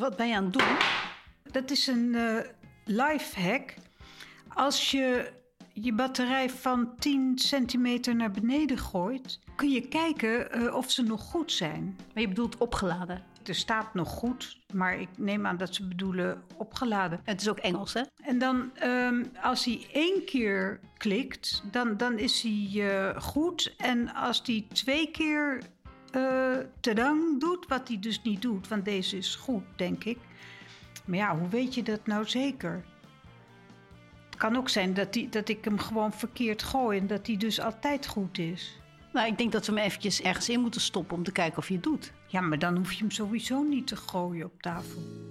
[0.00, 0.76] Wat ben je aan het doen?
[1.52, 2.38] Dat is een uh,
[2.84, 3.74] life hack.
[4.48, 5.32] Als je
[5.72, 11.20] je batterij van 10 centimeter naar beneden gooit, kun je kijken uh, of ze nog
[11.22, 11.96] goed zijn.
[12.14, 13.24] Maar je bedoelt opgeladen?
[13.44, 17.20] Er staat nog goed, maar ik neem aan dat ze bedoelen opgeladen.
[17.24, 18.02] Het is ook Engels, hè?
[18.22, 23.74] En dan, um, als hij één keer klikt, dan, dan is hij uh, goed.
[23.76, 25.62] En als hij twee keer
[26.16, 30.18] uh, tadang doet, wat hij dus niet doet, want deze is goed, denk ik.
[31.04, 32.84] Maar ja, hoe weet je dat nou zeker?
[34.26, 37.36] Het kan ook zijn dat, die, dat ik hem gewoon verkeerd gooi en dat hij
[37.36, 38.80] dus altijd goed is.
[39.12, 41.66] Nou, ik denk dat we hem eventjes ergens in moeten stoppen om te kijken of
[41.66, 42.12] hij het doet.
[42.26, 45.29] Ja, maar dan hoef je hem sowieso niet te gooien op tafel.